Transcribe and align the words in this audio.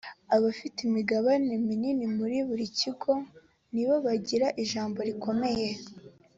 abafite 0.35 0.77
imigabane 0.87 1.53
minini 1.67 2.05
muri 2.17 2.37
buri 2.47 2.65
kigo 2.79 3.13
ni 3.73 3.83
bo 3.87 3.95
bagira 4.05 4.47
ijambo 4.63 4.99
rikomeye 5.07 5.69